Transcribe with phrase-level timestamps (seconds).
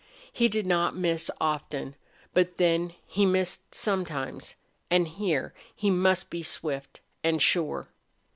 [0.33, 1.95] He did not miss often,
[2.33, 4.55] but then he missed sometimes,
[4.89, 7.87] and here he must be swift and sure.